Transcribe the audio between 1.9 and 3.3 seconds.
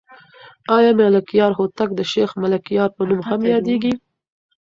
د شیخ ملکیار په نوم